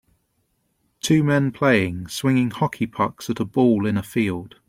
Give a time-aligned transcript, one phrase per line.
[0.99, 4.55] Two men playing swinging hockey pucks at a ball in a field.